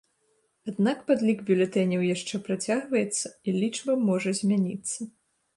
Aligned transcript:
Аднак 0.71 1.03
падлік 1.11 1.43
бюлетэняў 1.49 2.07
яшчэ 2.15 2.41
працягваецца 2.47 3.33
і 3.47 3.55
лічба 3.61 3.99
можа 4.11 4.37
змяніцца. 4.41 4.99